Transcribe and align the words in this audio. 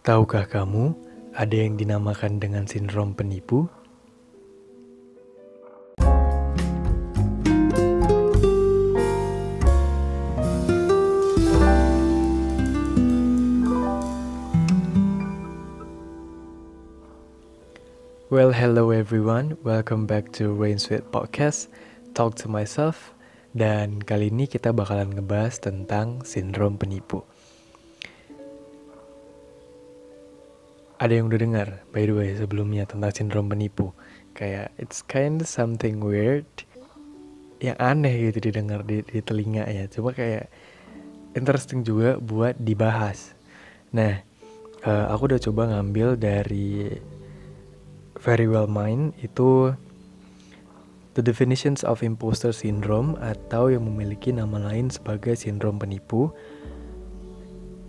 Tahukah 0.00 0.48
kamu, 0.50 0.90
ada 1.36 1.54
yang 1.54 1.78
dinamakan 1.78 2.42
dengan 2.42 2.66
sindrom 2.66 3.14
penipu? 3.14 3.70
Well, 18.32 18.50
hello 18.50 18.90
everyone. 18.90 19.60
Welcome 19.62 20.10
back 20.10 20.34
to 20.42 20.50
Rain 20.50 20.82
Sweet 20.82 21.14
Podcast, 21.14 21.70
Talk 22.18 22.34
to 22.42 22.50
Myself. 22.50 23.14
Dan 23.50 23.98
kali 23.98 24.30
ini 24.30 24.46
kita 24.46 24.70
bakalan 24.70 25.10
ngebahas 25.14 25.58
tentang 25.58 26.22
sindrom 26.22 26.78
penipu. 26.78 27.26
ada 31.00 31.16
yang 31.16 31.32
udah 31.32 31.40
dengar 31.40 31.68
by 31.96 32.04
the 32.04 32.12
way 32.12 32.30
sebelumnya 32.36 32.84
tentang 32.84 33.08
sindrom 33.16 33.48
penipu? 33.48 33.96
Kayak 34.36 34.68
it's 34.76 35.00
kind 35.00 35.40
of 35.40 35.48
something 35.48 36.04
weird 36.04 36.44
yang 37.60 37.76
aneh 37.80 38.28
gitu 38.28 38.52
didengar 38.52 38.84
di, 38.84 39.00
di 39.00 39.24
telinga 39.24 39.64
ya. 39.64 39.88
Coba 39.88 40.12
kayak 40.12 40.52
interesting 41.32 41.80
juga 41.88 42.20
buat 42.20 42.60
dibahas. 42.60 43.32
Nah 43.96 44.20
uh, 44.84 45.08
aku 45.08 45.32
udah 45.32 45.40
coba 45.40 45.72
ngambil 45.72 46.20
dari 46.20 47.00
very 48.20 48.44
well 48.44 48.68
mind 48.68 49.16
itu 49.24 49.72
the 51.14 51.22
definitions 51.22 51.82
of 51.82 52.02
imposter 52.04 52.54
syndrome 52.54 53.18
atau 53.18 53.70
yang 53.70 53.86
memiliki 53.86 54.30
nama 54.30 54.58
lain 54.70 54.90
sebagai 54.92 55.34
sindrom 55.34 55.78
penipu 55.78 56.30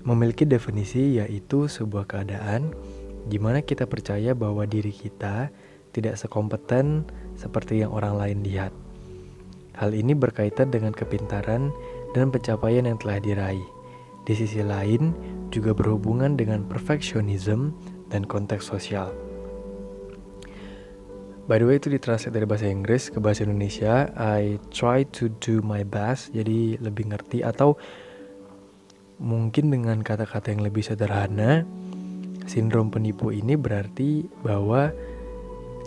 memiliki 0.01 0.49
definisi 0.49 1.21
yaitu 1.21 1.69
sebuah 1.69 2.09
keadaan 2.09 2.73
Gimana 3.29 3.61
kita 3.61 3.85
percaya 3.85 4.33
bahwa 4.33 4.65
diri 4.65 4.89
kita 4.89 5.53
tidak 5.93 6.17
sekompeten 6.17 7.05
seperti 7.37 7.83
yang 7.85 7.93
orang 7.93 8.17
lain 8.17 8.39
lihat. 8.41 8.73
Hal 9.77 9.93
ini 9.93 10.17
berkaitan 10.17 10.73
dengan 10.73 10.95
kepintaran 10.95 11.69
dan 12.17 12.33
pencapaian 12.33 12.87
yang 12.87 12.97
telah 12.97 13.21
diraih. 13.21 13.67
Di 14.25 14.33
sisi 14.37 14.61
lain, 14.61 15.13
juga 15.49 15.75
berhubungan 15.75 16.37
dengan 16.37 16.65
perfectionism 16.65 17.75
dan 18.09 18.25
konteks 18.25 18.69
sosial. 18.69 19.30
By 21.51 21.59
the 21.59 21.67
way, 21.67 21.83
itu 21.83 21.91
ditranslate 21.91 22.31
dari 22.31 22.47
bahasa 22.47 22.71
Inggris 22.71 23.11
ke 23.11 23.19
bahasa 23.19 23.43
Indonesia. 23.43 24.07
I 24.15 24.55
try 24.71 25.03
to 25.19 25.27
do 25.43 25.59
my 25.59 25.83
best, 25.83 26.31
jadi 26.31 26.79
lebih 26.79 27.11
ngerti 27.11 27.43
atau 27.43 27.75
mungkin 29.19 29.67
dengan 29.67 29.99
kata-kata 29.99 30.55
yang 30.55 30.63
lebih 30.63 30.79
sederhana, 30.79 31.67
Sindrom 32.47 32.87
penipu 32.87 33.35
ini 33.35 33.59
berarti 33.59 34.23
bahwa 34.47 34.95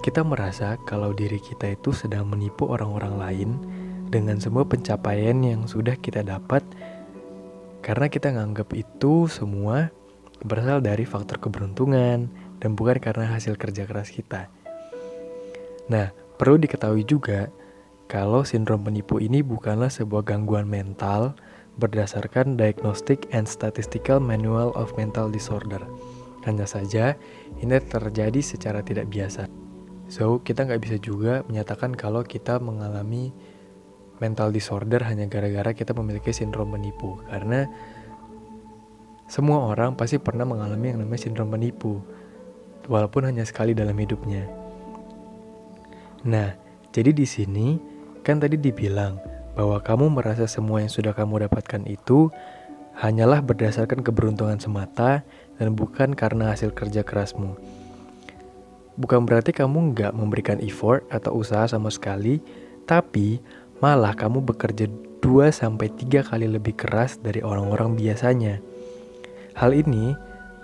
kita 0.04 0.20
merasa 0.20 0.76
kalau 0.84 1.16
diri 1.16 1.40
kita 1.40 1.72
itu 1.72 1.96
sedang 1.96 2.28
menipu 2.28 2.68
orang-orang 2.68 3.16
lain 3.16 3.50
dengan 4.12 4.36
semua 4.44 4.68
pencapaian 4.68 5.40
yang 5.40 5.64
sudah 5.64 5.96
kita 5.96 6.20
dapat 6.20 6.60
karena 7.80 8.12
kita 8.12 8.36
nganggap 8.36 8.68
itu 8.76 9.32
semua 9.32 9.88
berasal 10.44 10.84
dari 10.84 11.08
faktor 11.08 11.40
keberuntungan 11.40 12.28
dan 12.60 12.70
bukan 12.76 13.00
karena 13.00 13.32
hasil 13.32 13.56
kerja 13.56 13.88
keras 13.88 14.12
kita. 14.12 14.52
Nah, 15.90 16.12
perlu 16.40 16.56
diketahui 16.60 17.04
juga 17.04 17.52
kalau 18.08 18.44
sindrom 18.44 18.84
penipu 18.84 19.20
ini 19.20 19.40
bukanlah 19.40 19.88
sebuah 19.88 20.24
gangguan 20.24 20.68
mental 20.68 21.36
berdasarkan 21.80 22.54
Diagnostic 22.54 23.26
and 23.34 23.44
Statistical 23.48 24.22
Manual 24.22 24.70
of 24.78 24.94
Mental 24.94 25.28
Disorder 25.28 25.82
hanya 26.44 26.68
saja, 26.68 27.16
ini 27.58 27.80
terjadi 27.80 28.40
secara 28.44 28.84
tidak 28.84 29.08
biasa. 29.08 29.48
So, 30.12 30.44
kita 30.44 30.68
nggak 30.68 30.82
bisa 30.84 30.96
juga 31.00 31.40
menyatakan 31.48 31.96
kalau 31.96 32.20
kita 32.20 32.60
mengalami 32.60 33.32
mental 34.20 34.54
disorder 34.54 35.02
hanya 35.02 35.26
gara-gara 35.26 35.74
kita 35.74 35.96
memiliki 35.96 36.30
sindrom 36.30 36.70
penipu. 36.70 37.18
Karena 37.26 37.66
semua 39.26 39.72
orang 39.72 39.96
pasti 39.96 40.20
pernah 40.20 40.44
mengalami 40.44 40.92
yang 40.92 41.00
namanya 41.00 41.24
sindrom 41.24 41.48
penipu, 41.48 42.04
walaupun 42.86 43.32
hanya 43.32 43.42
sekali 43.48 43.72
dalam 43.72 43.96
hidupnya. 43.96 44.63
Nah, 46.24 46.56
jadi 46.88 47.12
di 47.12 47.28
sini 47.28 47.76
kan 48.24 48.40
tadi 48.40 48.56
dibilang 48.56 49.20
bahwa 49.52 49.76
kamu 49.78 50.08
merasa 50.08 50.48
semua 50.48 50.80
yang 50.80 50.88
sudah 50.88 51.12
kamu 51.12 51.46
dapatkan 51.46 51.84
itu 51.84 52.32
hanyalah 52.96 53.44
berdasarkan 53.44 54.00
keberuntungan 54.00 54.56
semata 54.56 55.20
dan 55.60 55.76
bukan 55.76 56.16
karena 56.16 56.56
hasil 56.56 56.72
kerja 56.72 57.04
kerasmu. 57.04 57.54
Bukan 58.94 59.26
berarti 59.26 59.50
kamu 59.50 59.92
nggak 59.94 60.12
memberikan 60.14 60.58
effort 60.62 61.02
atau 61.10 61.34
usaha 61.36 61.66
sama 61.66 61.90
sekali, 61.90 62.38
tapi 62.86 63.42
malah 63.82 64.14
kamu 64.14 64.40
bekerja 64.40 64.86
2-3 65.18 66.30
kali 66.30 66.46
lebih 66.46 66.78
keras 66.78 67.18
dari 67.18 67.42
orang-orang 67.42 67.98
biasanya. 67.98 68.62
Hal 69.58 69.74
ini 69.74 70.14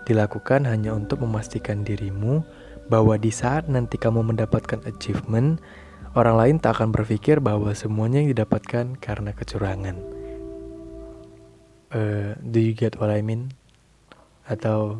dilakukan 0.06 0.66
hanya 0.66 0.94
untuk 0.94 1.22
memastikan 1.22 1.82
dirimu 1.82 2.43
bahwa 2.91 3.15
di 3.15 3.31
saat 3.31 3.71
nanti 3.71 3.95
kamu 3.95 4.34
mendapatkan 4.34 4.83
achievement, 4.83 5.62
orang 6.19 6.34
lain 6.34 6.56
tak 6.59 6.83
akan 6.83 6.91
berpikir 6.91 7.39
bahwa 7.39 7.71
semuanya 7.71 8.19
yang 8.19 8.34
didapatkan 8.34 8.99
karena 8.99 9.31
kecurangan. 9.31 9.95
Uh, 11.95 12.34
do 12.43 12.59
you 12.59 12.75
get 12.75 12.99
what 12.99 13.15
I 13.15 13.23
mean? 13.23 13.55
Atau 14.50 14.99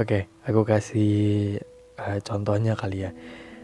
oke 0.00 0.08
okay, 0.08 0.22
aku 0.48 0.64
kasih 0.64 1.12
uh, 2.00 2.18
contohnya 2.24 2.72
kali 2.72 3.04
ya. 3.04 3.12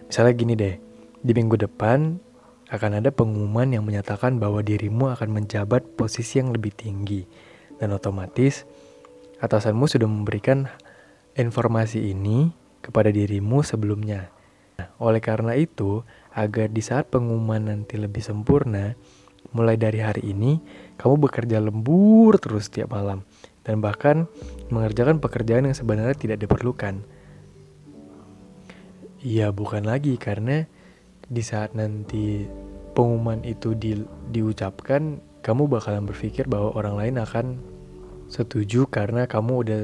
Misalnya 0.04 0.32
gini 0.36 0.52
deh 0.52 0.76
di 1.24 1.32
minggu 1.32 1.56
depan 1.56 2.20
akan 2.68 3.00
ada 3.00 3.08
pengumuman 3.08 3.72
yang 3.72 3.84
menyatakan 3.88 4.36
bahwa 4.36 4.60
dirimu 4.60 5.12
akan 5.16 5.32
menjabat 5.32 5.96
posisi 5.96 6.44
yang 6.44 6.52
lebih 6.52 6.76
tinggi. 6.76 7.24
Dan 7.80 7.96
otomatis 7.96 8.68
atasanmu 9.40 9.88
sudah 9.88 10.08
memberikan 10.08 10.68
informasi 11.36 12.12
ini 12.14 12.63
kepada 12.84 13.08
dirimu 13.08 13.64
sebelumnya. 13.64 14.28
Nah, 14.76 14.92
oleh 15.00 15.24
karena 15.24 15.56
itu, 15.56 16.04
agar 16.36 16.68
di 16.68 16.82
saat 16.84 17.08
pengumuman 17.08 17.72
nanti 17.72 17.96
lebih 17.96 18.20
sempurna, 18.20 18.92
mulai 19.54 19.78
dari 19.78 20.02
hari 20.02 20.34
ini 20.34 20.58
kamu 20.98 21.30
bekerja 21.30 21.62
lembur 21.62 22.36
terus 22.42 22.66
setiap 22.66 22.90
malam 22.90 23.22
dan 23.62 23.78
bahkan 23.78 24.26
mengerjakan 24.68 25.22
pekerjaan 25.22 25.70
yang 25.70 25.76
sebenarnya 25.78 26.18
tidak 26.18 26.38
diperlukan. 26.42 27.00
Iya, 29.24 29.56
bukan 29.56 29.88
lagi 29.88 30.20
karena 30.20 30.68
di 31.24 31.40
saat 31.40 31.72
nanti 31.72 32.44
pengumuman 32.92 33.40
itu 33.40 33.72
di, 33.72 33.96
diucapkan, 34.28 35.16
kamu 35.40 35.64
bakalan 35.64 36.04
berpikir 36.04 36.44
bahwa 36.44 36.76
orang 36.76 36.94
lain 37.00 37.16
akan 37.16 37.46
setuju 38.28 38.84
karena 38.88 39.24
kamu 39.24 39.52
udah 39.64 39.80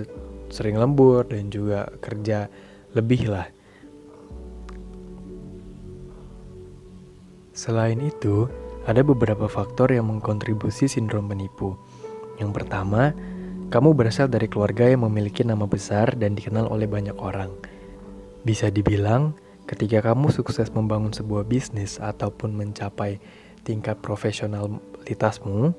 sering 0.52 0.76
lembur 0.76 1.24
dan 1.24 1.48
juga 1.48 1.88
kerja 2.04 2.52
lebih 2.96 3.30
lah. 3.30 3.46
Selain 7.54 8.00
itu, 8.00 8.48
ada 8.88 9.04
beberapa 9.04 9.44
faktor 9.44 9.92
yang 9.92 10.08
mengkontribusi 10.08 10.88
sindrom 10.88 11.28
penipu. 11.28 11.76
Yang 12.40 12.50
pertama, 12.56 13.12
kamu 13.68 13.92
berasal 13.92 14.32
dari 14.32 14.48
keluarga 14.48 14.88
yang 14.88 15.04
memiliki 15.04 15.44
nama 15.44 15.68
besar 15.68 16.16
dan 16.16 16.34
dikenal 16.34 16.72
oleh 16.72 16.88
banyak 16.88 17.14
orang. 17.20 17.52
Bisa 18.42 18.72
dibilang, 18.72 19.36
ketika 19.68 20.10
kamu 20.10 20.32
sukses 20.32 20.72
membangun 20.72 21.12
sebuah 21.12 21.44
bisnis 21.44 22.00
ataupun 22.00 22.56
mencapai 22.56 23.20
tingkat 23.62 24.00
profesionalitasmu, 24.00 25.76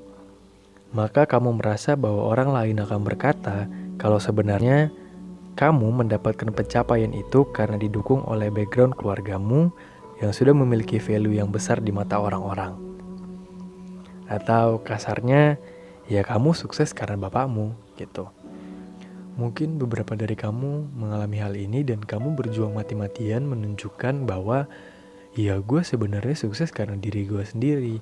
maka 0.94 1.26
kamu 1.26 1.58
merasa 1.58 1.98
bahwa 1.98 2.30
orang 2.30 2.54
lain 2.54 2.78
akan 2.78 3.00
berkata 3.02 3.66
kalau 3.98 4.22
sebenarnya 4.22 4.94
kamu 5.52 5.92
mendapatkan 5.92 6.48
pencapaian 6.48 7.12
itu 7.12 7.44
karena 7.52 7.76
didukung 7.76 8.24
oleh 8.24 8.48
background 8.48 8.96
keluargamu 8.96 9.68
yang 10.22 10.32
sudah 10.32 10.56
memiliki 10.56 10.96
value 10.96 11.36
yang 11.36 11.52
besar 11.52 11.82
di 11.82 11.90
mata 11.90 12.16
orang-orang. 12.16 12.78
Atau 14.30 14.80
kasarnya, 14.80 15.60
ya 16.08 16.24
kamu 16.24 16.56
sukses 16.56 16.96
karena 16.96 17.20
bapakmu 17.20 17.76
gitu. 18.00 18.32
Mungkin 19.36 19.80
beberapa 19.80 20.12
dari 20.12 20.36
kamu 20.36 20.92
mengalami 20.92 21.40
hal 21.40 21.56
ini 21.56 21.84
dan 21.84 22.04
kamu 22.04 22.36
berjuang 22.36 22.76
mati-matian 22.76 23.48
menunjukkan 23.48 24.28
bahwa 24.28 24.68
ya 25.32 25.56
gue 25.60 25.80
sebenarnya 25.80 26.36
sukses 26.36 26.68
karena 26.68 26.96
diri 27.00 27.24
gue 27.24 27.40
sendiri. 27.44 27.96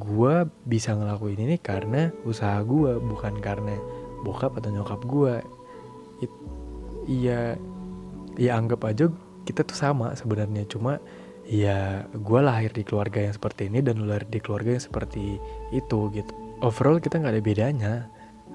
Gue 0.00 0.48
bisa 0.64 0.96
ngelakuin 0.96 1.44
ini 1.44 1.56
karena 1.60 2.08
usaha 2.24 2.56
gue, 2.64 2.96
bukan 3.00 3.36
karena 3.44 3.76
bokap 4.24 4.56
atau 4.56 4.72
nyokap 4.72 5.00
gue. 5.04 5.34
Ya 7.08 7.58
anggap 8.38 8.84
aja 8.86 9.10
kita 9.42 9.66
tuh 9.66 9.74
sama 9.74 10.14
sebenarnya 10.14 10.64
cuma 10.70 11.02
ya 11.42 12.06
gue 12.14 12.40
lahir 12.40 12.70
di 12.70 12.86
keluarga 12.86 13.18
yang 13.18 13.34
seperti 13.34 13.66
ini 13.66 13.82
dan 13.82 14.06
lahir 14.06 14.22
di 14.30 14.38
keluarga 14.38 14.78
yang 14.78 14.84
seperti 14.84 15.42
itu 15.74 16.00
gitu 16.14 16.32
overall 16.62 17.02
kita 17.02 17.18
nggak 17.18 17.34
ada 17.36 17.44
bedanya. 17.44 17.94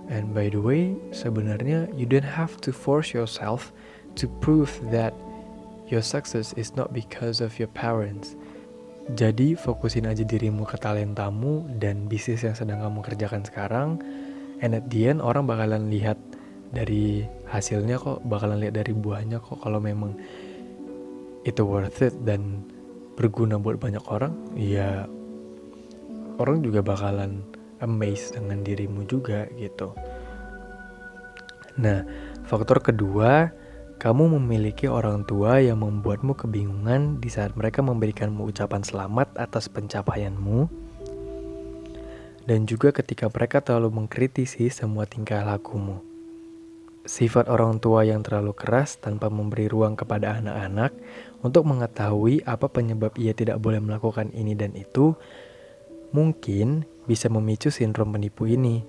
And 0.08 0.32
by 0.32 0.48
the 0.48 0.64
way, 0.64 0.96
sebenarnya 1.12 1.92
you 1.92 2.08
don't 2.08 2.26
have 2.26 2.56
to 2.64 2.72
force 2.72 3.12
yourself 3.12 3.76
to 4.16 4.32
prove 4.40 4.72
that 4.90 5.12
your 5.92 6.00
success 6.00 6.56
is 6.56 6.74
not 6.80 6.96
because 6.96 7.44
of 7.44 7.60
your 7.60 7.68
parents. 7.76 8.40
Jadi 9.20 9.56
fokusin 9.60 10.08
aja 10.08 10.24
dirimu 10.24 10.64
ke 10.68 10.80
talentamu 10.80 11.68
dan 11.80 12.08
bisnis 12.08 12.48
yang 12.48 12.56
sedang 12.56 12.80
kamu 12.80 13.04
kerjakan 13.04 13.44
sekarang. 13.44 14.00
And 14.64 14.80
at 14.80 14.88
the 14.88 15.12
end 15.12 15.20
orang 15.20 15.44
bakalan 15.44 15.92
lihat 15.92 16.16
dari 16.72 17.24
hasilnya 17.48 18.00
kok, 18.00 18.24
bakalan 18.28 18.60
lihat 18.60 18.76
dari 18.80 18.92
buahnya 18.92 19.40
kok 19.40 19.64
kalau 19.64 19.80
memang 19.80 20.16
itu 21.48 21.64
worth 21.64 22.04
it 22.04 22.16
dan 22.28 22.64
berguna 23.16 23.56
buat 23.56 23.80
banyak 23.80 24.04
orang, 24.12 24.36
ya 24.54 25.08
orang 26.38 26.62
juga 26.62 26.84
bakalan 26.86 27.42
amazed 27.82 28.38
dengan 28.38 28.62
dirimu 28.62 29.08
juga 29.08 29.48
gitu. 29.58 29.96
Nah, 31.78 32.04
faktor 32.50 32.82
kedua, 32.82 33.54
kamu 33.98 34.38
memiliki 34.38 34.86
orang 34.90 35.26
tua 35.26 35.62
yang 35.62 35.82
membuatmu 35.82 36.38
kebingungan 36.38 37.18
di 37.22 37.30
saat 37.30 37.54
mereka 37.58 37.82
memberikanmu 37.86 38.46
ucapan 38.46 38.82
selamat 38.82 39.34
atas 39.38 39.70
pencapaianmu. 39.70 40.70
Dan 42.48 42.64
juga 42.64 42.96
ketika 42.96 43.28
mereka 43.28 43.60
terlalu 43.60 44.04
mengkritisi 44.04 44.72
semua 44.72 45.04
tingkah 45.04 45.44
lakumu. 45.44 46.17
Sifat 47.08 47.48
orang 47.48 47.80
tua 47.80 48.04
yang 48.04 48.20
terlalu 48.20 48.52
keras 48.52 49.00
tanpa 49.00 49.32
memberi 49.32 49.72
ruang 49.72 49.96
kepada 49.96 50.44
anak-anak 50.44 50.92
untuk 51.40 51.64
mengetahui 51.64 52.44
apa 52.44 52.68
penyebab 52.68 53.16
ia 53.16 53.32
tidak 53.32 53.64
boleh 53.64 53.80
melakukan 53.80 54.28
ini 54.36 54.60
dan 54.60 54.76
itu, 54.76 55.16
mungkin 56.12 56.84
bisa 57.08 57.32
memicu 57.32 57.72
sindrom 57.72 58.12
penipu 58.12 58.44
ini. 58.44 58.84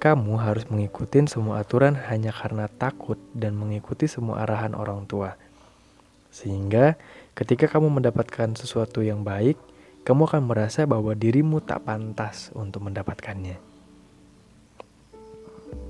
Kamu 0.00 0.40
harus 0.40 0.64
mengikuti 0.72 1.20
semua 1.28 1.60
aturan 1.60 1.92
hanya 2.08 2.32
karena 2.32 2.72
takut 2.72 3.20
dan 3.36 3.52
mengikuti 3.52 4.08
semua 4.08 4.48
arahan 4.48 4.72
orang 4.72 5.04
tua. 5.04 5.36
Sehingga 6.32 6.96
ketika 7.36 7.68
kamu 7.68 8.00
mendapatkan 8.00 8.56
sesuatu 8.56 9.04
yang 9.04 9.20
baik, 9.20 9.60
kamu 10.08 10.24
akan 10.24 10.48
merasa 10.48 10.88
bahwa 10.88 11.12
dirimu 11.12 11.60
tak 11.60 11.84
pantas 11.84 12.48
untuk 12.56 12.88
mendapatkannya. 12.88 13.67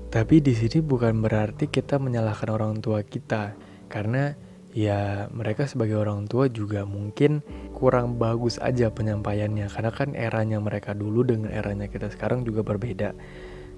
Tapi 0.09 0.41
di 0.41 0.57
sini 0.57 0.81
bukan 0.81 1.21
berarti 1.21 1.69
kita 1.69 2.01
menyalahkan 2.01 2.49
orang 2.49 2.81
tua 2.81 3.05
kita, 3.05 3.53
karena 3.93 4.33
ya 4.73 5.29
mereka 5.29 5.65
sebagai 5.69 5.97
orang 6.01 6.29
tua 6.29 6.49
juga 6.49 6.81
mungkin 6.85 7.45
kurang 7.77 8.17
bagus 8.17 8.57
aja 8.57 8.89
penyampaiannya. 8.89 9.69
Karena 9.69 9.91
kan 9.93 10.17
eranya 10.17 10.57
mereka 10.57 10.97
dulu 10.97 11.21
dengan 11.21 11.53
eranya 11.53 11.85
kita 11.85 12.09
sekarang 12.09 12.41
juga 12.41 12.65
berbeda. 12.65 13.13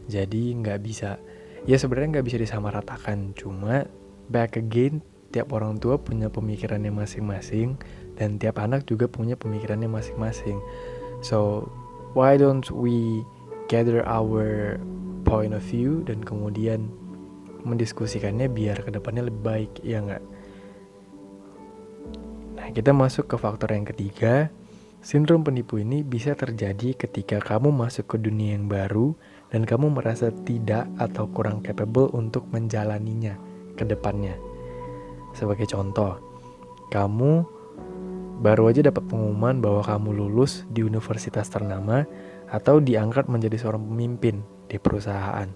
Jadi 0.07 0.55
nggak 0.55 0.79
bisa. 0.79 1.19
Ya 1.67 1.75
sebenarnya 1.75 2.19
nggak 2.19 2.27
bisa 2.31 2.39
disamaratakan. 2.39 3.35
Cuma 3.35 3.83
back 4.31 4.55
again 4.55 5.03
tiap 5.35 5.51
orang 5.51 5.83
tua 5.83 5.99
punya 5.99 6.31
pemikirannya 6.31 6.95
masing-masing. 6.95 7.75
Dan 8.15 8.39
tiap 8.39 8.55
anak 8.63 8.87
juga 8.87 9.11
punya 9.11 9.35
pemikirannya 9.35 9.91
masing-masing. 9.91 10.63
So 11.19 11.67
why 12.15 12.39
don't 12.39 12.67
we 12.71 13.19
gather 13.71 14.03
our 14.03 14.75
point 15.23 15.55
of 15.55 15.63
view 15.63 16.03
dan 16.03 16.19
kemudian 16.19 16.91
mendiskusikannya 17.63 18.51
biar 18.51 18.83
ke 18.83 18.91
depannya 18.91 19.31
lebih 19.31 19.41
baik 19.47 19.71
ya 19.79 20.03
nggak 20.03 20.23
kita 22.71 22.95
masuk 22.95 23.27
ke 23.27 23.35
faktor 23.35 23.75
yang 23.75 23.83
ketiga. 23.83 24.47
Sindrom 25.01 25.41
penipu 25.41 25.81
ini 25.81 26.05
bisa 26.05 26.37
terjadi 26.37 26.93
ketika 26.93 27.41
kamu 27.41 27.73
masuk 27.73 28.15
ke 28.15 28.17
dunia 28.21 28.53
yang 28.53 28.69
baru 28.69 29.17
dan 29.49 29.65
kamu 29.65 29.97
merasa 29.97 30.29
tidak 30.45 30.85
atau 31.01 31.25
kurang 31.33 31.65
capable 31.65 32.13
untuk 32.13 32.45
menjalaninya 32.53 33.35
ke 33.75 33.83
depannya. 33.83 34.37
Sebagai 35.33 35.65
contoh, 35.67 36.21
kamu 36.93 37.43
baru 38.45 38.69
aja 38.69 38.85
dapat 38.85 39.09
pengumuman 39.09 39.57
bahwa 39.57 39.81
kamu 39.81 40.21
lulus 40.21 40.69
di 40.69 40.85
universitas 40.85 41.49
ternama 41.49 42.05
atau 42.51 42.83
diangkat 42.83 43.31
menjadi 43.31 43.57
seorang 43.57 43.87
pemimpin 43.87 44.43
di 44.67 44.77
perusahaan. 44.77 45.47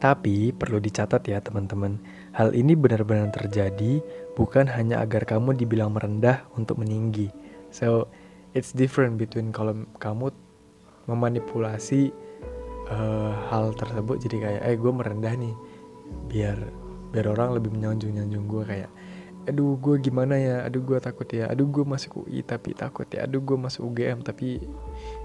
Tapi 0.00 0.56
perlu 0.56 0.80
dicatat 0.80 1.20
ya 1.28 1.44
teman-teman, 1.44 2.00
hal 2.32 2.56
ini 2.56 2.72
benar-benar 2.72 3.28
terjadi 3.36 4.00
bukan 4.32 4.64
hanya 4.72 5.04
agar 5.04 5.28
kamu 5.28 5.52
dibilang 5.52 5.92
merendah 5.92 6.48
untuk 6.56 6.80
meninggi. 6.80 7.28
So, 7.68 8.08
it's 8.56 8.72
different 8.72 9.20
between 9.20 9.52
kalau 9.52 9.84
kamu 10.00 10.32
memanipulasi 11.04 12.14
uh, 12.90 13.32
hal 13.50 13.74
tersebut 13.76 14.22
jadi 14.24 14.36
kayak 14.38 14.62
eh 14.66 14.76
gue 14.78 14.92
merendah 14.92 15.34
nih 15.34 15.54
biar 16.30 16.58
biar 17.10 17.26
orang 17.34 17.58
lebih 17.58 17.74
menyanjung 17.74 18.14
nyanjung 18.14 18.46
gue 18.46 18.62
kayak 18.66 18.90
aduh 19.50 19.76
gue 19.76 19.98
gimana 19.98 20.38
ya? 20.38 20.62
Aduh 20.64 20.82
gue 20.86 20.98
takut 21.02 21.26
ya. 21.26 21.50
Aduh 21.50 21.66
gue 21.66 21.84
masuk 21.84 22.24
UI 22.26 22.46
tapi 22.46 22.72
takut 22.72 23.06
ya. 23.10 23.26
Aduh 23.26 23.42
gue 23.42 23.58
masuk 23.58 23.90
UGM 23.90 24.22
tapi 24.22 24.62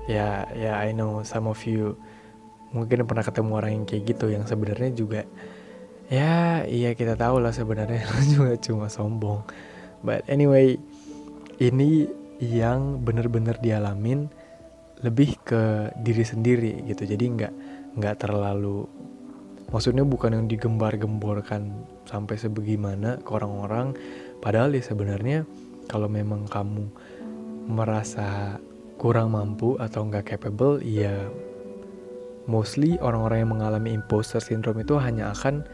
ya 0.09 0.49
ya 0.51 0.81
I 0.81 0.91
know 0.91 1.21
some 1.21 1.45
of 1.45 1.61
you 1.63 1.95
mungkin 2.75 3.07
pernah 3.07 3.23
ketemu 3.23 3.51
orang 3.55 3.71
yang 3.71 3.85
kayak 3.87 4.03
gitu 4.03 4.27
yang 4.27 4.43
sebenarnya 4.43 4.91
juga 4.91 5.23
ya 6.11 6.67
iya 6.67 6.91
kita 6.97 7.15
tahu 7.15 7.39
lah 7.39 7.53
sebenarnya. 7.55 8.03
Juga 8.33 8.57
cuma 8.61 8.89
sombong. 8.91 9.45
But 10.01 10.27
anyway 10.29 10.77
ini 11.61 12.09
yang 12.43 13.01
bener-bener 13.01 13.55
dialamin 13.63 14.27
lebih 15.01 15.39
ke 15.45 15.93
diri 16.01 16.25
sendiri 16.25 16.73
gitu. 16.89 17.05
Jadi 17.07 17.25
nggak 17.25 17.53
nggak 17.95 18.15
terlalu 18.19 18.85
maksudnya 19.69 20.05
bukan 20.05 20.35
yang 20.37 20.45
digembar-gemborkan 20.49 21.73
sampai 22.05 22.35
sebagaimana 22.37 23.21
ke 23.21 23.29
orang-orang. 23.33 23.97
Padahal 24.43 24.73
ya 24.75 24.83
sebenarnya 24.83 25.47
kalau 25.89 26.09
memang 26.09 26.45
kamu 26.49 26.85
merasa 27.65 28.61
kurang 29.01 29.33
mampu 29.33 29.75
atau 29.81 30.05
nggak 30.05 30.37
capable 30.37 30.79
ya 30.85 31.29
mostly 32.45 32.95
orang-orang 33.01 33.41
yang 33.45 33.51
mengalami 33.57 33.89
imposter 33.97 34.37
syndrome 34.37 34.85
itu 34.85 34.95
hanya 35.01 35.33
akan 35.33 35.65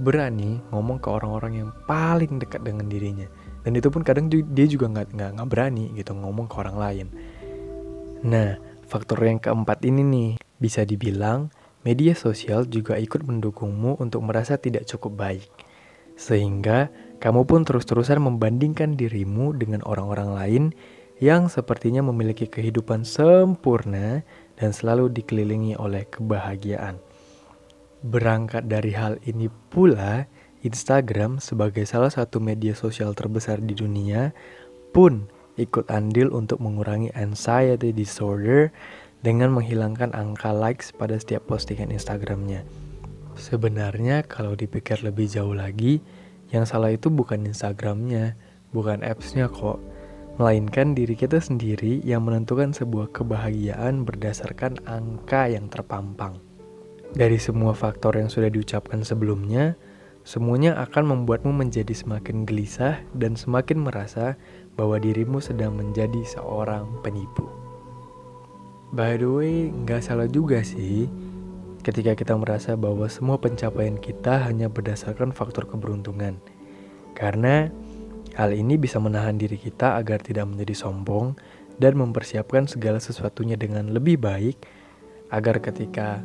berani 0.00 0.58
ngomong 0.72 0.98
ke 0.98 1.08
orang-orang 1.12 1.62
yang 1.64 1.70
paling 1.84 2.40
dekat 2.40 2.64
dengan 2.64 2.88
dirinya. 2.88 3.28
Dan 3.62 3.78
itu 3.78 3.92
pun 3.92 4.02
kadang 4.02 4.26
dia 4.26 4.66
juga 4.66 4.90
nggak 4.90 5.14
nggak 5.14 5.30
nggak 5.38 5.48
berani 5.48 5.92
gitu 5.94 6.16
ngomong 6.16 6.50
ke 6.50 6.56
orang 6.58 6.76
lain. 6.80 7.06
Nah 8.26 8.58
faktor 8.88 9.20
yang 9.22 9.38
keempat 9.38 9.84
ini 9.86 10.02
nih 10.02 10.30
bisa 10.58 10.82
dibilang 10.82 11.52
media 11.82 12.14
sosial 12.14 12.66
juga 12.66 12.98
ikut 12.98 13.22
mendukungmu 13.26 13.98
untuk 13.98 14.22
merasa 14.22 14.58
tidak 14.58 14.86
cukup 14.86 15.18
baik 15.18 15.50
sehingga 16.16 16.92
kamu 17.18 17.46
pun 17.46 17.62
terus-terusan 17.62 18.22
membandingkan 18.22 18.98
dirimu 18.98 19.54
dengan 19.56 19.82
orang-orang 19.86 20.30
lain 20.34 20.64
yang 21.22 21.46
sepertinya 21.46 22.02
memiliki 22.02 22.50
kehidupan 22.50 23.06
sempurna 23.06 24.26
dan 24.58 24.74
selalu 24.74 25.06
dikelilingi 25.10 25.78
oleh 25.78 26.02
kebahagiaan. 26.10 26.98
Berangkat 28.02 28.66
dari 28.66 28.90
hal 28.90 29.22
ini 29.22 29.46
pula, 29.70 30.26
Instagram 30.66 31.38
sebagai 31.38 31.86
salah 31.86 32.10
satu 32.10 32.42
media 32.42 32.74
sosial 32.74 33.14
terbesar 33.14 33.62
di 33.62 33.78
dunia 33.78 34.34
pun 34.90 35.30
ikut 35.54 35.86
andil 35.94 36.34
untuk 36.34 36.58
mengurangi 36.58 37.14
anxiety 37.14 37.94
disorder 37.94 38.74
dengan 39.22 39.54
menghilangkan 39.54 40.12
angka 40.18 40.50
likes 40.50 40.90
pada 40.90 41.14
setiap 41.14 41.46
postingan 41.46 41.94
Instagramnya. 41.94 42.66
Sebenarnya 43.38 44.26
kalau 44.26 44.58
dipikir 44.58 45.00
lebih 45.00 45.30
jauh 45.30 45.54
lagi, 45.54 46.02
yang 46.52 46.68
salah 46.68 46.92
itu 46.92 47.08
bukan 47.08 47.48
Instagramnya, 47.48 48.36
bukan 48.74 49.00
appsnya 49.06 49.48
kok, 49.48 49.80
melainkan 50.36 50.92
diri 50.92 51.14
kita 51.14 51.38
sendiri 51.38 52.02
yang 52.02 52.26
menentukan 52.26 52.74
sebuah 52.74 53.14
kebahagiaan 53.14 54.02
berdasarkan 54.02 54.82
angka 54.84 55.48
yang 55.48 55.70
terpampang. 55.70 56.36
Dari 57.14 57.36
semua 57.36 57.76
faktor 57.76 58.16
yang 58.16 58.32
sudah 58.32 58.50
diucapkan 58.50 59.04
sebelumnya, 59.06 59.76
semuanya 60.26 60.80
akan 60.82 61.14
membuatmu 61.14 61.52
menjadi 61.52 61.92
semakin 61.94 62.42
gelisah 62.48 62.98
dan 63.14 63.38
semakin 63.38 63.84
merasa 63.84 64.34
bahwa 64.74 64.96
dirimu 64.96 65.38
sedang 65.38 65.76
menjadi 65.76 66.24
seorang 66.24 66.88
penipu. 67.04 67.61
By 68.92 69.16
the 69.16 69.24
way, 69.24 69.72
nggak 69.72 70.04
salah 70.04 70.28
juga 70.28 70.60
sih 70.60 71.08
ketika 71.80 72.12
kita 72.12 72.36
merasa 72.36 72.76
bahwa 72.76 73.08
semua 73.08 73.40
pencapaian 73.40 73.96
kita 73.96 74.44
hanya 74.44 74.68
berdasarkan 74.68 75.32
faktor 75.32 75.64
keberuntungan. 75.64 76.36
Karena 77.16 77.72
hal 78.36 78.52
ini 78.52 78.76
bisa 78.76 79.00
menahan 79.00 79.40
diri 79.40 79.56
kita 79.56 79.96
agar 79.96 80.20
tidak 80.20 80.44
menjadi 80.44 80.76
sombong 80.76 81.40
dan 81.80 81.96
mempersiapkan 81.96 82.68
segala 82.68 83.00
sesuatunya 83.00 83.56
dengan 83.56 83.96
lebih 83.96 84.20
baik 84.20 84.60
agar 85.32 85.56
ketika 85.64 86.20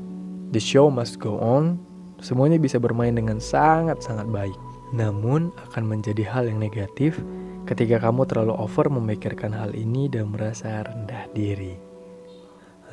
The 0.47 0.63
show 0.63 0.88
must 0.88 1.19
go 1.19 1.36
on, 1.43 1.75
semuanya 2.24 2.55
bisa 2.55 2.79
bermain 2.79 3.12
dengan 3.15 3.39
sangat-sangat 3.39 4.31
baik. 4.31 4.55
Namun 4.95 5.51
akan 5.71 5.83
menjadi 5.83 6.24
hal 6.24 6.47
yang 6.47 6.59
negatif 6.59 7.19
ketika 7.67 8.00
kamu 8.00 8.24
terlalu 8.27 8.55
over 8.55 8.88
memikirkan 8.88 9.51
hal 9.51 9.75
ini 9.75 10.07
dan 10.07 10.31
merasa 10.31 10.88
rendah 10.88 11.27
diri. 11.36 11.87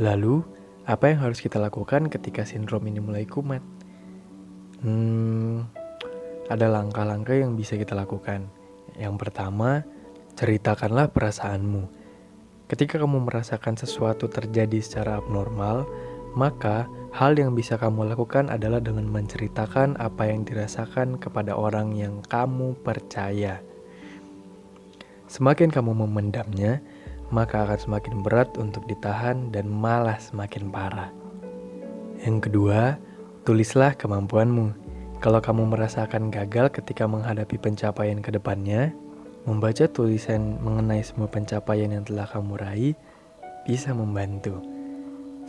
Lalu, 0.02 0.42
Apa 0.84 1.08
yang 1.08 1.24
harus 1.24 1.40
kita 1.40 1.56
lakukan 1.56 2.12
ketika 2.12 2.44
sindrom 2.44 2.84
ini 2.84 3.00
mulai 3.00 3.24
kumat? 3.24 3.64
Hmm, 4.84 5.64
ada 6.52 6.68
langkah-langkah 6.68 7.32
yang 7.32 7.56
bisa 7.56 7.80
kita 7.80 7.96
lakukan. 7.96 8.52
Yang 9.00 9.16
pertama, 9.16 9.80
ceritakanlah 10.36 11.08
perasaanmu. 11.08 11.88
Ketika 12.68 13.00
kamu 13.00 13.24
merasakan 13.24 13.80
sesuatu 13.80 14.28
terjadi 14.28 14.76
secara 14.84 15.24
abnormal, 15.24 15.88
maka 16.36 16.84
hal 17.16 17.32
yang 17.40 17.56
bisa 17.56 17.80
kamu 17.80 18.04
lakukan 18.12 18.52
adalah 18.52 18.84
dengan 18.84 19.08
menceritakan 19.08 19.96
apa 19.96 20.28
yang 20.28 20.44
dirasakan 20.44 21.16
kepada 21.16 21.56
orang 21.56 21.96
yang 21.96 22.20
kamu 22.28 22.76
percaya. 22.84 23.64
Semakin 25.32 25.72
kamu 25.72 25.96
memendamnya, 25.96 26.84
maka 27.34 27.66
akan 27.66 27.78
semakin 27.82 28.22
berat 28.22 28.54
untuk 28.54 28.86
ditahan 28.86 29.50
dan 29.50 29.66
malah 29.66 30.22
semakin 30.22 30.70
parah. 30.70 31.10
Yang 32.22 32.46
kedua, 32.46 32.94
tulislah 33.42 33.98
kemampuanmu. 33.98 34.70
Kalau 35.18 35.42
kamu 35.42 35.74
merasakan 35.74 36.30
gagal 36.30 36.70
ketika 36.70 37.10
menghadapi 37.10 37.58
pencapaian 37.58 38.22
ke 38.22 38.30
depannya, 38.30 38.94
membaca 39.50 39.90
tulisan 39.90 40.62
mengenai 40.62 41.02
semua 41.02 41.26
pencapaian 41.26 41.90
yang 41.90 42.06
telah 42.06 42.30
kamu 42.30 42.54
raih 42.54 42.94
bisa 43.66 43.90
membantu. 43.90 44.62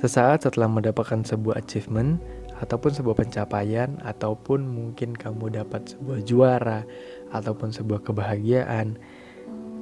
Sesaat 0.02 0.44
setelah 0.44 0.68
mendapatkan 0.68 1.24
sebuah 1.24 1.62
achievement 1.62 2.20
ataupun 2.60 2.92
sebuah 2.92 3.16
pencapaian 3.20 4.00
ataupun 4.04 4.64
mungkin 4.64 5.16
kamu 5.16 5.56
dapat 5.56 5.96
sebuah 5.96 6.20
juara 6.28 6.82
ataupun 7.32 7.72
sebuah 7.72 8.04
kebahagiaan, 8.04 9.00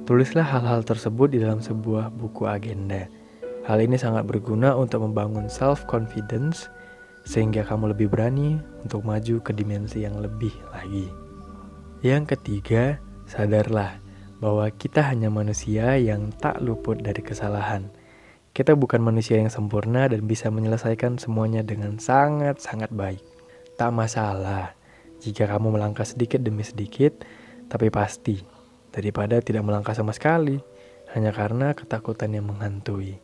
tulislah 0.04 0.44
hal-hal 0.44 0.84
tersebut 0.84 1.32
di 1.32 1.40
dalam 1.40 1.64
sebuah 1.64 2.12
buku 2.12 2.44
agenda. 2.44 3.08
Hal 3.64 3.80
ini 3.80 3.96
sangat 3.96 4.28
berguna 4.28 4.76
untuk 4.76 5.00
membangun 5.00 5.48
self 5.48 5.88
confidence 5.88 6.68
sehingga 7.24 7.64
kamu 7.64 7.96
lebih 7.96 8.12
berani 8.12 8.60
untuk 8.84 9.00
maju 9.00 9.40
ke 9.40 9.56
dimensi 9.56 10.04
yang 10.04 10.20
lebih 10.20 10.52
lagi. 10.76 11.08
Yang 12.04 12.36
ketiga, 12.36 13.00
sadarlah 13.24 13.96
bahwa 14.44 14.68
kita 14.68 15.00
hanya 15.00 15.32
manusia 15.32 15.96
yang 15.96 16.28
tak 16.36 16.60
luput 16.60 17.00
dari 17.00 17.24
kesalahan. 17.24 17.88
Kita 18.52 18.76
bukan 18.76 19.00
manusia 19.00 19.40
yang 19.40 19.48
sempurna 19.48 20.04
dan 20.04 20.28
bisa 20.28 20.52
menyelesaikan 20.52 21.16
semuanya 21.16 21.64
dengan 21.64 21.96
sangat-sangat 21.96 22.92
baik. 22.92 23.24
Tak 23.80 23.88
masalah 23.88 24.76
jika 25.24 25.48
kamu 25.48 25.80
melangkah 25.80 26.04
sedikit 26.04 26.44
demi 26.44 26.60
sedikit, 26.60 27.24
tapi 27.72 27.88
pasti 27.88 28.53
daripada 28.94 29.42
tidak 29.42 29.66
melangkah 29.66 29.98
sama 29.98 30.14
sekali 30.14 30.62
hanya 31.10 31.34
karena 31.34 31.74
ketakutan 31.74 32.30
yang 32.30 32.46
menghantui. 32.46 33.18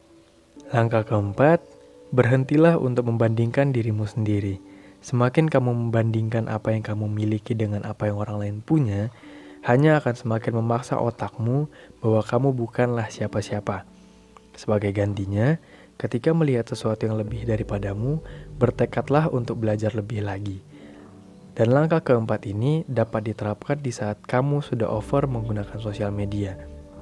Langkah 0.74 1.06
keempat, 1.06 1.62
Berhentilah 2.10 2.74
untuk 2.74 3.06
membandingkan 3.06 3.70
dirimu 3.70 4.02
sendiri. 4.02 4.58
Semakin 4.98 5.46
kamu 5.46 5.70
membandingkan 5.70 6.50
apa 6.50 6.74
yang 6.74 6.82
kamu 6.82 7.06
miliki 7.06 7.54
dengan 7.54 7.86
apa 7.86 8.10
yang 8.10 8.18
orang 8.18 8.42
lain 8.42 8.56
punya, 8.66 9.14
hanya 9.62 10.02
akan 10.02 10.18
semakin 10.18 10.58
memaksa 10.58 10.98
otakmu 10.98 11.70
bahwa 12.02 12.20
kamu 12.26 12.50
bukanlah 12.50 13.06
siapa-siapa. 13.06 13.86
Sebagai 14.58 14.90
gantinya, 14.90 15.62
ketika 16.02 16.34
melihat 16.34 16.66
sesuatu 16.66 17.06
yang 17.06 17.14
lebih 17.14 17.46
daripadamu, 17.46 18.18
bertekadlah 18.58 19.30
untuk 19.30 19.62
belajar 19.62 19.94
lebih 19.94 20.26
lagi. 20.26 20.66
Dan 21.54 21.74
langkah 21.74 22.00
keempat 22.00 22.46
ini 22.46 22.86
dapat 22.86 23.26
diterapkan 23.26 23.82
di 23.82 23.90
saat 23.90 24.22
kamu 24.22 24.62
sudah 24.62 24.86
over 24.86 25.26
menggunakan 25.26 25.76
sosial 25.82 26.14
media. 26.14 26.54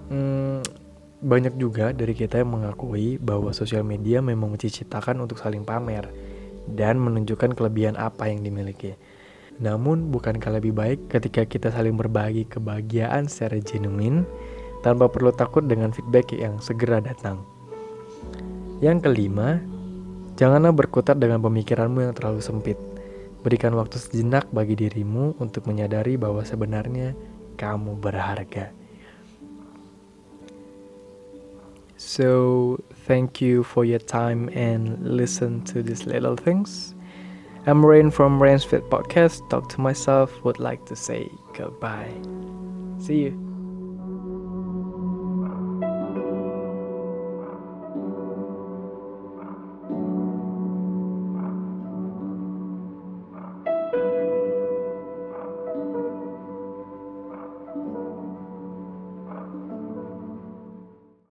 Hmm, 0.08 0.64
banyak 1.18 1.58
juga 1.60 1.92
dari 1.92 2.16
kita 2.16 2.40
yang 2.40 2.56
mengakui 2.56 3.20
bahwa 3.20 3.50
sosial 3.50 3.84
media 3.84 4.24
memang 4.24 4.54
menciptakan 4.54 5.20
untuk 5.20 5.36
saling 5.36 5.66
pamer 5.66 6.08
dan 6.70 6.96
menunjukkan 7.00 7.58
kelebihan 7.58 7.98
apa 7.98 8.28
yang 8.28 8.40
dimiliki. 8.40 8.96
Namun, 9.58 10.14
bukankah 10.14 10.62
lebih 10.62 10.70
baik 10.70 11.10
ketika 11.10 11.42
kita 11.42 11.74
saling 11.74 11.98
berbagi 11.98 12.46
kebahagiaan 12.46 13.26
secara 13.26 13.58
genuine 13.58 14.22
tanpa 14.86 15.10
perlu 15.10 15.34
takut 15.34 15.66
dengan 15.66 15.90
feedback 15.90 16.30
yang 16.30 16.62
segera 16.62 17.02
datang? 17.02 17.42
Yang 18.78 19.10
kelima, 19.10 19.58
janganlah 20.38 20.70
berkutat 20.70 21.18
dengan 21.18 21.42
pemikiranmu 21.42 21.98
yang 22.06 22.14
terlalu 22.14 22.38
sempit. 22.38 22.78
Berikan 23.42 23.74
waktu 23.78 24.02
sejenak 24.02 24.50
bagi 24.50 24.74
dirimu 24.74 25.38
untuk 25.38 25.70
menyadari 25.70 26.18
bahwa 26.18 26.42
sebenarnya 26.42 27.14
kamu 27.58 27.98
berharga. 27.98 28.74
So, 31.98 32.78
thank 33.10 33.42
you 33.42 33.66
for 33.66 33.82
your 33.82 33.98
time 33.98 34.46
and 34.54 35.02
listen 35.02 35.66
to 35.74 35.82
these 35.82 36.06
little 36.06 36.38
things. 36.38 36.94
I'm 37.66 37.84
Rain 37.84 38.10
from 38.10 38.40
Rain's 38.40 38.62
Fit 38.62 38.86
Podcast. 38.88 39.42
Talk 39.50 39.68
to 39.74 39.80
myself. 39.80 40.32
Would 40.44 40.58
like 40.58 40.86
to 40.86 40.96
say 40.96 41.28
goodbye. 41.58 42.14
See 43.02 43.28
you. 43.28 43.47